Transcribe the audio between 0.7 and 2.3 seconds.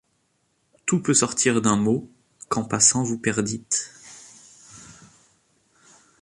Tout peut sortir d’un mot